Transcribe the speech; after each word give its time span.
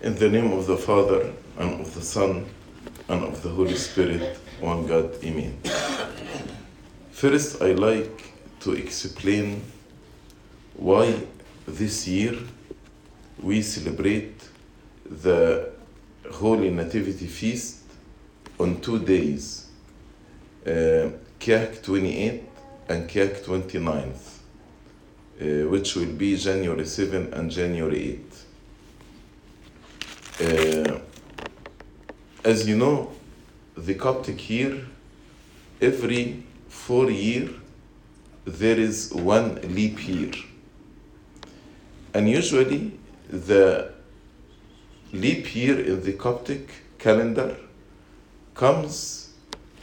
In 0.00 0.14
the 0.14 0.28
name 0.28 0.52
of 0.52 0.68
the 0.68 0.76
Father, 0.76 1.32
and 1.58 1.80
of 1.80 1.92
the 1.92 2.00
Son, 2.00 2.46
and 3.08 3.24
of 3.24 3.42
the 3.42 3.48
Holy 3.48 3.74
Spirit, 3.74 4.38
one 4.60 4.86
God, 4.86 5.12
Amen. 5.24 5.58
First, 7.10 7.60
I 7.60 7.72
like 7.72 8.32
to 8.60 8.74
explain 8.74 9.60
why 10.76 11.16
this 11.66 12.06
year 12.06 12.36
we 13.42 13.60
celebrate 13.60 14.40
the 15.04 15.68
Holy 16.30 16.70
Nativity 16.70 17.26
Feast 17.26 17.82
on 18.60 18.80
two 18.80 19.00
days, 19.00 19.66
uh, 20.64 21.10
Kiak 21.40 21.82
28 21.82 22.44
and 22.88 23.08
Kiak 23.08 23.42
29th, 23.44 24.38
uh, 25.40 25.68
which 25.68 25.96
will 25.96 26.12
be 26.12 26.36
January 26.36 26.86
7 26.86 27.34
and 27.34 27.50
January 27.50 28.10
8. 28.10 28.47
Uh, 30.40 31.00
as 32.44 32.68
you 32.68 32.76
know, 32.76 33.10
the 33.76 33.94
Coptic 33.94 34.48
year, 34.48 34.86
every 35.80 36.44
four 36.68 37.10
year, 37.10 37.50
there 38.44 38.78
is 38.78 39.12
one 39.12 39.56
leap 39.74 40.06
year. 40.06 40.30
And 42.14 42.28
usually 42.28 42.92
the 43.28 43.92
leap 45.12 45.54
year 45.56 45.80
in 45.80 46.02
the 46.04 46.12
Coptic 46.12 46.70
calendar 46.98 47.56
comes 48.54 49.30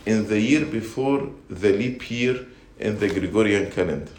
in 0.06 0.28
the 0.28 0.40
year 0.40 0.66
before 0.66 1.32
the 1.50 1.74
leap 1.74 2.10
year 2.10 2.46
in 2.80 2.98
the 2.98 3.10
Gregorian 3.10 3.72
calendar. 3.72 4.12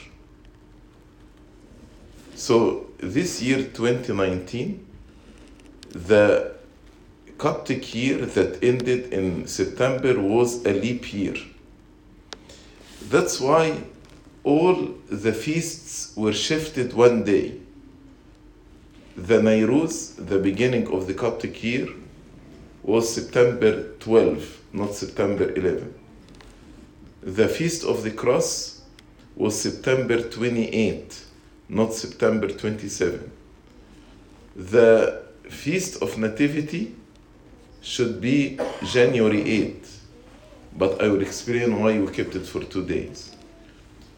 So 2.35 2.89
this 2.99 3.41
year 3.41 3.63
2019 3.65 4.86
the 5.97 6.53
Coptic 7.39 7.95
year 7.95 8.25
that 8.25 8.63
ended 8.63 9.13
in 9.13 9.47
September 9.47 10.19
was 10.19 10.65
a 10.65 10.73
leap 10.73 11.13
year. 11.13 11.37
That's 13.09 13.41
why 13.41 13.83
all 14.43 14.95
the 15.11 15.33
feasts 15.33 16.13
were 16.17 16.33
shifted 16.33 16.93
one 16.93 17.25
day. 17.25 17.59
The 19.17 19.41
Nairuz, 19.41 20.15
the 20.17 20.39
beginning 20.39 20.89
of 20.93 21.07
the 21.07 21.15
Coptic 21.15 21.63
year, 21.63 21.89
was 22.83 23.13
September 23.13 23.93
12, 24.01 24.61
not 24.73 24.95
September 24.95 25.53
11. 25.55 25.95
The 27.23 27.49
Feast 27.49 27.85
of 27.85 28.03
the 28.03 28.13
Cross 28.13 28.83
was 29.35 29.61
September 29.61 30.23
28, 30.23 31.23
not 31.69 31.93
September 31.93 32.49
27. 32.49 33.31
The 34.55 35.26
Feast 35.49 36.03
of 36.03 36.19
Nativity 36.19 36.95
should 37.81 38.21
be 38.21 38.59
January 38.85 39.43
8, 39.43 39.89
but 40.77 41.01
I 41.03 41.09
will 41.09 41.23
explain 41.23 41.81
why 41.81 41.99
we 41.99 42.07
kept 42.13 42.35
it 42.35 42.47
for 42.47 42.65
two 42.65 42.85
days. 42.85 43.31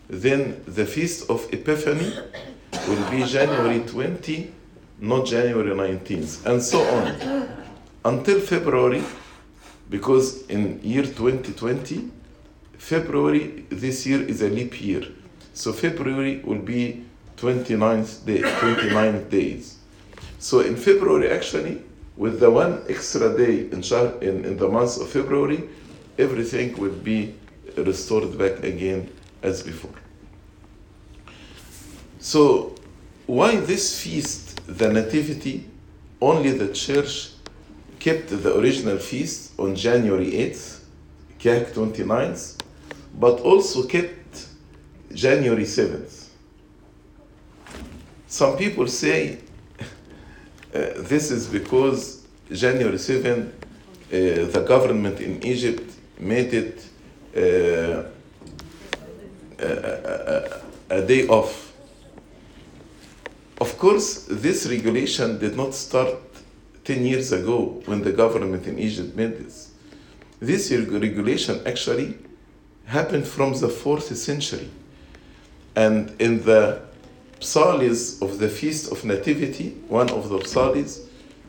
Then 0.09 0.63
the 0.67 0.87
Feast 0.87 1.29
of 1.29 1.53
Epiphany 1.53 2.13
will 2.89 3.11
be 3.11 3.25
January 3.25 3.81
20, 3.81 4.53
not 5.01 5.27
January 5.27 5.71
19th, 5.71 6.47
and 6.47 6.63
so 6.63 6.81
on. 6.81 7.49
Until 8.05 8.41
February, 8.41 9.03
because 9.91 10.47
in 10.47 10.81
year 10.83 11.03
2020, 11.03 12.11
February 12.79 13.67
this 13.69 14.07
year 14.07 14.23
is 14.23 14.41
a 14.41 14.49
leap 14.49 14.81
year. 14.81 15.03
So 15.53 15.73
February 15.73 16.41
will 16.45 16.61
be 16.61 17.05
29th 17.37 18.25
day, 18.25 18.41
29 18.61 19.29
days. 19.29 19.78
So 20.39 20.61
in 20.61 20.77
February, 20.77 21.31
actually, 21.31 21.83
with 22.17 22.41
the 22.41 22.51
one 22.51 22.83
extra 22.89 23.37
day 23.37 23.69
in, 23.71 23.83
Shah- 23.83 24.19
in, 24.21 24.45
in 24.45 24.57
the 24.57 24.69
month 24.69 25.01
of 25.01 25.09
February, 25.09 25.69
everything 26.19 26.77
would 26.79 27.03
be 27.05 27.35
restored 27.77 28.37
back 28.39 28.63
again 28.65 29.11
as 29.43 29.63
before. 29.63 29.93
So, 32.19 32.75
why 33.27 33.57
this 33.57 34.01
feast, 34.01 34.61
the 34.67 34.93
Nativity, 34.93 35.65
only 36.21 36.51
the 36.51 36.73
church 36.73 37.31
kept 37.99 38.29
the 38.31 38.59
original 38.59 38.99
feast 38.99 39.53
on 39.59 39.75
January 39.77 40.31
8th, 40.33 40.81
Kiak 41.39 41.73
29th, 41.73 42.61
but 43.19 43.41
also 43.41 43.87
kept 43.87 44.47
January 45.13 45.65
7th. 45.65 46.29
Some 48.27 48.57
people 48.57 48.87
say 48.87 49.39
this 50.73 51.31
is 51.31 51.47
because 51.47 52.27
January 52.51 52.99
7, 52.99 53.53
uh, 53.53 54.11
the 54.11 54.65
government 54.67 55.21
in 55.21 55.45
Egypt 55.45 55.93
made 56.19 56.53
it 56.55 56.85
uh, 57.37 58.05
a, 59.59 59.67
a, 59.67 60.61
a, 60.91 60.99
a 60.99 61.07
day 61.07 61.27
off. 61.29 61.73
Of 63.61 63.77
course, 63.79 64.25
this 64.31 64.67
regulation 64.67 65.39
did 65.39 65.57
not 65.57 65.75
start 65.75 66.15
10 66.85 67.05
years 67.05 67.33
ago 67.33 67.83
when 67.87 68.03
the 68.03 68.13
government 68.13 68.67
in 68.67 68.79
Egypt 68.79 69.15
made 69.17 69.39
this. 69.39 69.73
This 70.41 70.71
regulation 70.71 71.61
actually 71.67 72.17
happened 72.87 73.27
from 73.27 73.53
the 73.55 73.69
4th 73.69 74.15
century. 74.15 74.71
And 75.77 76.15
in 76.21 76.43
the 76.45 76.88
psalms 77.41 78.21
of 78.21 78.39
the 78.39 78.49
Feast 78.49 78.93
of 78.93 79.05
Nativity, 79.05 79.71
one 79.89 80.11
of 80.11 80.29
the 80.29 80.45
psalms, 80.45 81.01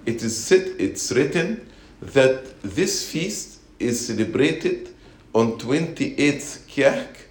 it 0.05 0.23
is 0.23 0.37
said, 0.37 0.75
it's 0.79 1.11
written 1.11 1.69
that 2.01 2.61
this 2.61 3.09
feast 3.11 3.59
is 3.79 4.07
celebrated 4.07 4.89
on 5.33 5.57
28th 5.59 6.67
Kiak 6.67 7.27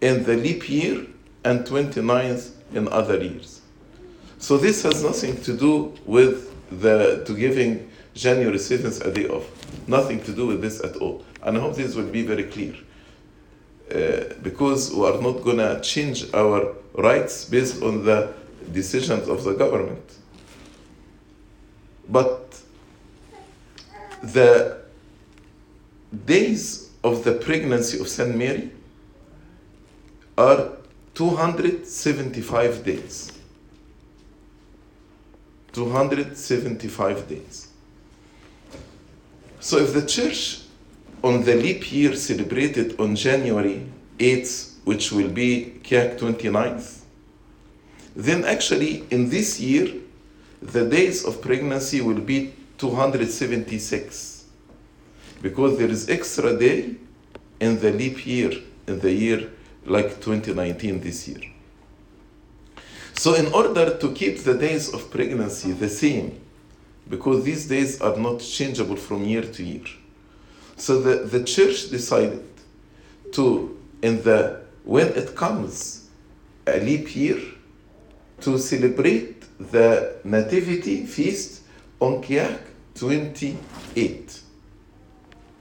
in 0.00 0.24
the 0.24 0.36
leap 0.36 0.68
year 0.68 1.06
and 1.44 1.64
29th 1.66 2.50
in 2.72 2.88
other 2.88 3.22
years. 3.22 3.60
So 4.38 4.58
this 4.58 4.82
has 4.82 5.02
nothing 5.02 5.40
to 5.42 5.56
do 5.56 5.94
with 6.04 6.52
the 6.80 7.24
to 7.26 7.34
giving 7.34 7.90
January 8.14 8.58
7th 8.58 9.04
a 9.04 9.10
day 9.10 9.26
off. 9.28 9.48
Nothing 9.88 10.22
to 10.24 10.32
do 10.32 10.46
with 10.46 10.60
this 10.60 10.82
at 10.82 10.96
all. 10.96 11.24
And 11.42 11.56
I 11.56 11.60
hope 11.60 11.76
this 11.76 11.94
will 11.94 12.06
be 12.06 12.22
very 12.22 12.44
clear. 12.44 12.74
Uh, 13.90 14.32
because 14.42 14.92
we 14.94 15.06
are 15.06 15.20
not 15.20 15.44
going 15.44 15.58
to 15.58 15.78
change 15.82 16.32
our 16.32 16.74
rites 16.94 17.44
based 17.44 17.82
on 17.82 18.02
the 18.04 18.32
decisions 18.72 19.28
of 19.28 19.44
the 19.44 19.52
government. 19.52 20.02
But 22.08 22.60
the 24.22 24.80
days 26.24 26.90
of 27.02 27.24
the 27.24 27.32
pregnancy 27.32 28.00
of 28.00 28.08
Saint 28.08 28.34
Mary 28.34 28.70
are 30.38 30.72
275 31.14 32.84
days. 32.84 33.32
275 35.72 37.28
days. 37.28 37.68
So 39.60 39.78
if 39.78 39.92
the 39.92 40.06
church 40.06 40.63
on 41.24 41.42
the 41.42 41.54
leap 41.54 41.90
year 41.90 42.14
celebrated 42.14 43.00
on 43.00 43.16
January 43.16 43.86
8th, 44.18 44.74
which 44.84 45.10
will 45.10 45.30
be 45.30 45.80
Kiak 45.82 46.18
29th, 46.18 47.00
then 48.14 48.44
actually 48.44 49.04
in 49.10 49.30
this 49.30 49.58
year, 49.58 49.88
the 50.60 50.86
days 50.86 51.24
of 51.24 51.40
pregnancy 51.40 52.02
will 52.02 52.20
be 52.20 52.52
276 52.76 54.44
because 55.40 55.78
there 55.78 55.88
is 55.88 56.10
extra 56.10 56.58
day 56.58 56.94
in 57.58 57.80
the 57.80 57.90
leap 57.90 58.26
year, 58.26 58.52
in 58.86 59.00
the 59.00 59.12
year 59.12 59.50
like 59.86 60.20
2019 60.20 61.00
this 61.00 61.26
year. 61.26 61.40
So, 63.14 63.34
in 63.34 63.46
order 63.54 63.96
to 63.96 64.12
keep 64.12 64.40
the 64.40 64.54
days 64.54 64.92
of 64.92 65.10
pregnancy 65.10 65.72
the 65.72 65.88
same, 65.88 66.38
because 67.08 67.44
these 67.44 67.66
days 67.66 68.00
are 68.02 68.16
not 68.16 68.40
changeable 68.40 68.96
from 68.96 69.24
year 69.24 69.42
to 69.42 69.62
year, 69.62 69.86
so 70.76 71.00
the, 71.00 71.24
the 71.24 71.44
church 71.44 71.90
decided 71.90 72.44
to, 73.32 73.78
in 74.02 74.22
the 74.22 74.62
when 74.84 75.08
it 75.08 75.34
comes 75.34 76.08
a 76.66 76.78
leap 76.78 77.14
year, 77.16 77.40
to 78.40 78.58
celebrate 78.58 79.44
the 79.58 80.16
Nativity 80.24 81.06
feast 81.06 81.62
on 82.00 82.22
Kiak 82.22 82.58
28, 82.94 84.40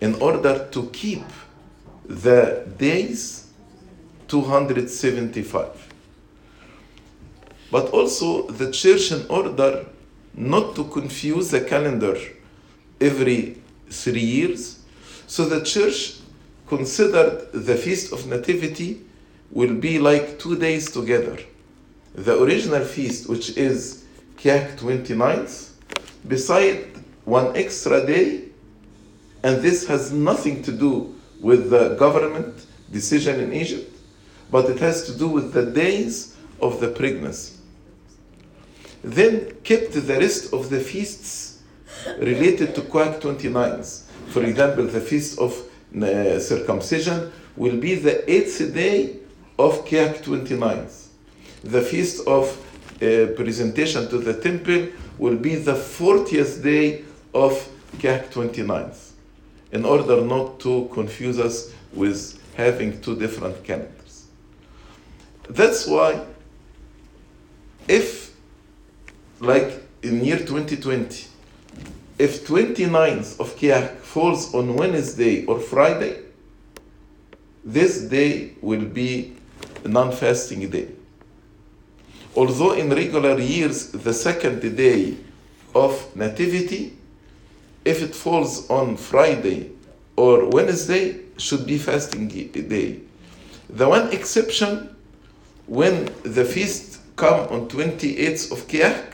in 0.01 0.15
order 0.15 0.68
to 0.71 0.89
keep 0.89 1.24
the 2.06 2.68
days 2.77 3.48
275 4.27 5.94
but 7.71 7.89
also 7.89 8.48
the 8.48 8.71
church 8.71 9.12
in 9.12 9.25
order 9.30 9.86
not 10.36 10.75
to 10.75 10.83
confuse 10.86 11.50
the 11.50 11.62
calendar 11.62 12.15
every 13.01 13.57
three 13.89 14.19
years 14.19 14.82
so 15.28 15.46
the 15.46 15.64
church 15.64 16.16
considered 16.68 17.52
the 17.54 17.75
feast 17.75 18.12
of 18.14 18.28
nativity 18.28 19.02
will 19.52 19.74
be 19.75 20.00
like 20.00 20.40
two 20.40 20.58
days 20.58 20.92
together 20.92 21.38
the 22.16 22.42
original 22.42 22.84
feast 22.84 23.30
which 23.30 23.58
is 23.58 24.06
Kiak 24.38 24.78
29th 24.78 25.72
beside 26.28 26.94
one 27.25 27.56
extra 27.56 28.06
day, 28.06 28.44
and 29.44 29.62
this 29.62 29.88
has 29.88 30.12
nothing 30.12 30.62
to 30.64 30.72
do 30.72 31.16
with 31.40 31.70
the 31.70 31.96
government 31.96 32.66
decision 32.92 33.40
in 33.40 33.54
Egypt, 33.54 33.92
but 34.52 34.70
it 34.70 34.80
has 34.80 35.06
to 35.06 35.18
do 35.18 35.28
with 35.28 35.54
the 35.54 35.66
days 35.66 36.36
of 36.62 36.80
the 36.80 36.88
pregnancy. 36.88 37.58
Then 39.04 39.54
kept 39.64 39.94
the 39.94 40.02
rest 40.20 40.54
of 40.54 40.70
the 40.70 40.80
feasts 40.80 41.62
related 42.20 42.75
to 42.75 42.81
Kiak 42.81 43.22
29s. 43.22 44.02
For 44.33 44.44
example, 44.44 44.85
the 44.88 45.00
feast 45.00 45.38
of 45.38 45.53
uh, 45.95 46.39
circumcision 46.39 47.31
will 47.56 47.77
be 47.77 47.94
the 47.94 48.27
eighth 48.27 48.74
day 48.74 49.18
of 49.59 49.85
Kiak 49.85 50.24
29th. 50.24 51.09
The 51.63 51.81
feast 51.81 52.25
of 52.25 52.47
uh, 52.95 53.27
presentation 53.35 54.09
to 54.09 54.18
the 54.18 54.33
temple 54.33 54.88
will 55.19 55.35
be 55.35 55.53
the 55.53 55.74
40th 55.75 56.63
day 56.63 57.03
of 57.35 57.53
Kiak 58.00 58.31
29th, 58.31 59.12
in 59.71 59.85
order 59.85 60.21
not 60.21 60.59
to 60.62 60.89
confuse 60.91 61.38
us 61.38 61.71
with 61.94 62.41
having 62.56 63.00
two 63.01 63.15
different 63.15 63.63
calendars. 63.63 64.25
That's 65.47 65.86
why, 65.86 66.25
if, 67.88 68.36
like 69.39 69.83
in 70.01 70.25
year 70.25 70.39
2020, 70.39 71.27
if 72.18 72.48
29th 72.48 73.39
of 73.39 73.56
Kiak 73.57 73.98
falls 73.98 74.54
on 74.54 74.75
Wednesday 74.75 75.45
or 75.45 75.60
Friday, 75.60 76.19
this 77.63 78.01
day 78.01 78.54
will 78.62 78.86
be 78.86 79.36
non-fasting 79.86 80.69
day. 80.69 80.88
Although 82.36 82.74
in 82.74 82.89
regular 82.89 83.39
years 83.39 83.92
the 83.92 84.13
second 84.13 84.75
day 84.75 85.18
of 85.75 86.15
Nativity, 86.15 86.98
if 87.86 88.01
it 88.01 88.15
falls 88.15 88.69
on 88.69 88.98
Friday 88.98 89.71
or 90.15 90.50
Wednesday, 90.50 91.19
should 91.38 91.65
be 91.65 91.77
fasting 91.77 92.27
day. 92.27 93.00
The 93.69 93.89
one 93.89 94.12
exception, 94.12 94.95
when 95.65 96.10
the 96.24 96.45
feast 96.45 97.00
come 97.15 97.48
on 97.50 97.68
28th 97.68 98.51
of 98.51 98.68
Kiak, 98.68 99.12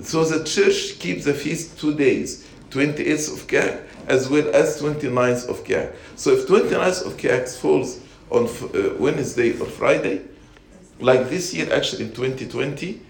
so 0.00 0.24
the 0.24 0.44
church 0.44 0.98
keeps 0.98 1.24
the 1.24 1.34
feast 1.34 1.78
two 1.78 1.94
days, 1.94 2.48
28th 2.70 3.34
of 3.34 3.46
Kiak 3.46 3.82
as 4.06 4.28
well 4.28 4.54
as 4.54 4.80
29th 4.80 5.48
of 5.48 5.64
Kiak. 5.64 5.94
So 6.16 6.32
if 6.32 6.46
29th 6.48 7.06
of 7.06 7.16
Kiak 7.16 7.48
falls 7.48 8.00
on 8.30 8.46
uh, 8.46 8.94
Wednesday 8.98 9.52
or 9.58 9.66
Friday, 9.66 10.22
like 11.00 11.28
this 11.28 11.54
year 11.54 11.72
actually 11.72 12.04
in 12.04 12.12
2020, 12.12 13.00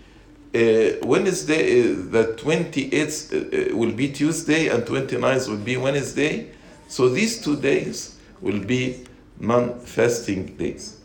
uh, 0.55 1.07
Wednesday, 1.07 1.81
uh, 1.81 1.95
the 2.11 2.37
28th 2.39 3.73
uh, 3.73 3.77
will 3.77 3.93
be 3.93 4.09
Tuesday 4.09 4.69
and 4.69 4.85
29th 4.85 5.49
will 5.49 5.57
be 5.57 5.77
Wednesday. 5.77 6.51
So 6.89 7.09
these 7.09 7.43
two 7.43 7.57
days 7.57 8.19
will 8.41 8.61
be 8.61 9.05
non-fasting 9.39 10.57
days. 10.57 10.99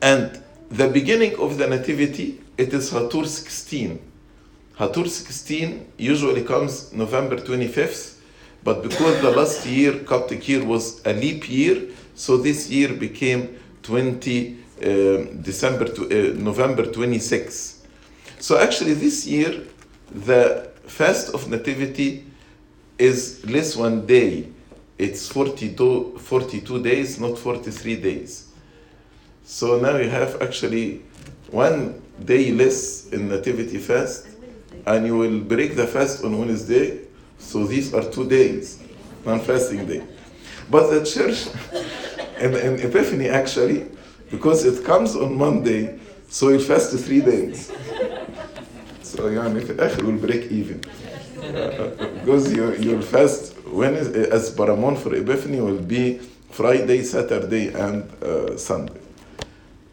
And 0.00 0.42
the 0.70 0.88
beginning 0.88 1.38
of 1.38 1.58
the 1.58 1.66
Nativity, 1.66 2.40
it 2.58 2.74
is 2.74 2.90
Hatur 2.90 3.24
16. 3.24 3.98
Hatur 4.78 5.08
16 5.08 5.92
usually 5.96 6.42
comes 6.42 6.92
November 6.92 7.36
25th, 7.36 8.18
but 8.64 8.82
because 8.82 9.20
the 9.22 9.30
last 9.30 9.64
year, 9.64 10.00
Coptic 10.00 10.46
year, 10.48 10.64
was 10.64 11.00
a 11.06 11.12
leap 11.12 11.48
year, 11.48 11.88
so 12.14 12.36
this 12.36 12.68
year 12.68 12.92
became 12.92 13.56
20 13.82 14.56
uh, 14.58 14.84
December 15.40 15.86
to, 15.86 16.02
uh, 16.04 16.34
November 16.34 16.84
26. 16.84 17.86
So 18.40 18.58
actually, 18.58 18.94
this 18.94 19.26
year 19.26 19.62
the 20.10 20.70
fast 20.86 21.34
of 21.34 21.48
Nativity 21.48 22.24
is 22.98 23.44
less 23.46 23.76
one 23.76 24.06
day. 24.06 24.48
It's 24.98 25.28
42, 25.28 26.18
42 26.18 26.82
days, 26.82 27.20
not 27.20 27.38
43 27.38 27.96
days. 27.96 28.48
So 29.44 29.78
now 29.78 29.96
you 29.96 30.10
have 30.10 30.42
actually 30.42 31.02
one 31.50 32.02
day 32.24 32.52
less 32.52 33.08
in 33.08 33.28
nativity 33.28 33.78
fast 33.78 34.26
and 34.86 35.06
you 35.06 35.16
will 35.16 35.40
break 35.40 35.76
the 35.76 35.86
fast 35.86 36.24
on 36.24 36.38
Wednesday. 36.38 37.00
So 37.38 37.64
these 37.66 37.94
are 37.94 38.02
two 38.10 38.28
days, 38.28 38.82
non-fasting 39.24 39.86
day. 39.86 40.02
But 40.70 40.90
the 40.90 41.04
church 41.04 41.48
and, 42.38 42.54
and 42.54 42.80
Epiphany 42.80 43.28
actually, 43.28 43.86
because 44.30 44.64
it 44.64 44.84
comes 44.84 45.16
on 45.16 45.36
Monday, 45.36 45.98
so 46.28 46.48
it 46.48 46.62
fast 46.62 46.96
three 46.98 47.20
days. 47.20 47.72
So 49.02 49.28
يعني 49.30 49.68
it 49.68 49.80
actually 49.80 50.12
will 50.12 50.20
break 50.20 50.50
even. 50.50 50.80
Uh, 51.38 51.88
because 52.20 52.52
you, 52.52 52.74
you'll 52.76 53.02
fast 53.02 53.54
when 53.68 53.94
is, 53.94 54.08
as 54.08 54.54
Paramoun 54.54 54.96
for 54.96 55.14
Epiphany 55.14 55.60
will 55.60 55.80
be 55.80 56.18
Friday, 56.50 57.02
Saturday, 57.02 57.68
and 57.68 58.10
uh, 58.22 58.56
Sunday. 58.56 59.00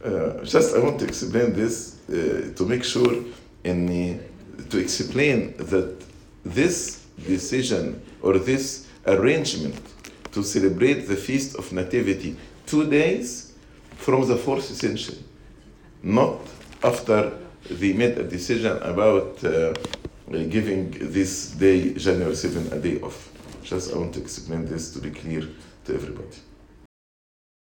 Uh, 0.06 0.44
just 0.44 0.76
I 0.76 0.80
want 0.80 1.00
to 1.00 1.06
explain 1.06 1.54
this 1.54 1.98
uh, 2.08 2.54
to 2.56 2.66
make 2.68 2.84
sure 2.84 3.12
uh, 3.12 3.64
to 4.70 4.78
explain 4.78 5.56
that 5.58 5.96
this 6.44 7.06
decision 7.26 8.00
or 8.22 8.38
this 8.38 8.88
arrangement 9.08 9.82
to 10.32 10.44
celebrate 10.44 11.08
the 11.08 11.16
feast 11.16 11.56
of 11.56 11.74
nativity 11.74 12.38
two 12.68 12.88
days 12.88 13.54
from 13.96 14.28
the 14.28 14.36
fourth 14.36 14.66
century 14.66 15.18
not 16.04 16.40
after 16.84 17.32
they 17.72 17.94
made 17.94 18.16
a 18.20 18.24
decision 18.24 18.78
about 18.84 19.44
uh, 19.44 19.74
giving 20.50 20.92
this 21.00 21.52
day 21.52 21.96
january 21.96 22.36
7 22.36 22.74
a 22.74 22.80
day 22.80 23.02
off. 23.02 23.32
Just 23.64 23.92
i 23.92 23.98
want 23.98 24.14
to 24.14 24.22
explain 24.22 24.68
this 24.68 24.94
to 24.94 25.00
be 25.00 25.10
clear 25.10 25.42
to 25.86 25.96
everybody 25.96 26.38